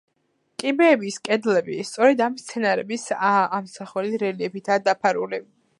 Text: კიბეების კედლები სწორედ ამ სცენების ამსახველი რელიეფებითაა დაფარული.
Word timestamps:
კიბეების 0.61 1.17
კედლები 1.29 1.77
სწორედ 1.89 2.25
ამ 2.29 2.39
სცენების 2.45 3.07
ამსახველი 3.31 4.23
რელიეფებითაა 4.27 4.87
დაფარული. 4.91 5.47